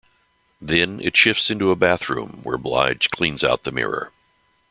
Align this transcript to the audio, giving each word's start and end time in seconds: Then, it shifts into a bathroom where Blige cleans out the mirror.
Then, 0.59 0.99
it 1.01 1.15
shifts 1.15 1.51
into 1.51 1.69
a 1.69 1.75
bathroom 1.75 2.39
where 2.41 2.57
Blige 2.57 3.11
cleans 3.11 3.43
out 3.43 3.65
the 3.65 3.71
mirror. 3.71 4.11